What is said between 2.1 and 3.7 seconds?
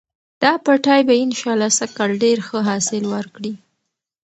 ډېر ښه حاصل ورکړي.